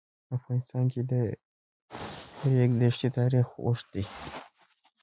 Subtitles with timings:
[0.27, 1.13] په افغانستان کې د د
[2.53, 4.05] ریګ دښتې تاریخ اوږد دی.